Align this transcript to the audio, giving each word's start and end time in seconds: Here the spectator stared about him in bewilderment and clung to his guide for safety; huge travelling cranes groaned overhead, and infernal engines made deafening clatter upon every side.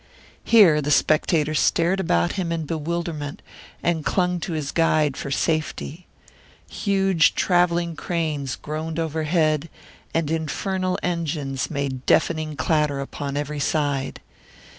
Here 0.43 0.81
the 0.81 0.89
spectator 0.89 1.53
stared 1.53 1.99
about 1.99 2.31
him 2.31 2.51
in 2.51 2.65
bewilderment 2.65 3.43
and 3.83 4.03
clung 4.03 4.39
to 4.39 4.53
his 4.53 4.71
guide 4.71 5.15
for 5.15 5.29
safety; 5.29 6.07
huge 6.67 7.35
travelling 7.35 7.95
cranes 7.95 8.55
groaned 8.55 8.97
overhead, 8.97 9.69
and 10.11 10.31
infernal 10.31 10.97
engines 11.03 11.69
made 11.69 12.03
deafening 12.07 12.55
clatter 12.55 12.99
upon 12.99 13.37
every 13.37 13.59
side. 13.59 14.21